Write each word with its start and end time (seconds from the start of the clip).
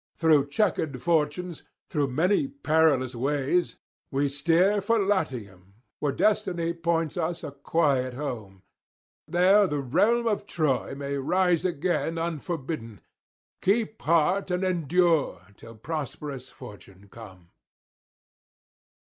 Through 0.17 0.47
chequered 0.49 0.99
fortunes, 0.99 1.61
through 1.87 2.07
many 2.07 2.47
perilous 2.47 3.13
ways, 3.13 3.77
we 4.09 4.29
steer 4.29 4.81
for 4.81 4.97
Latium, 4.97 5.75
where 5.99 6.11
destiny 6.11 6.73
points 6.73 7.17
us 7.17 7.43
a 7.43 7.51
quiet 7.51 8.15
home. 8.15 8.63
There 9.27 9.67
the 9.67 9.77
realm 9.81 10.25
of 10.25 10.47
Troy 10.47 10.95
may 10.95 11.17
rise 11.19 11.65
again 11.65 12.17
unforbidden. 12.17 13.01
Keep 13.61 14.01
heart, 14.01 14.49
and 14.49 14.63
endure 14.63 15.39
till 15.55 15.75
prosperous 15.75 16.49
fortune 16.49 17.07
come.' 17.07 17.51